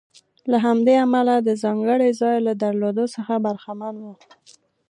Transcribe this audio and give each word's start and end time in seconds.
له 0.51 0.57
همدې 0.65 0.95
امله 1.05 1.35
د 1.39 1.49
ځانګړي 1.63 2.09
ځای 2.21 2.37
له 2.47 2.53
درلودلو 2.63 3.05
څخه 3.15 3.33
برخمن 3.45 3.95
و. 4.03 4.05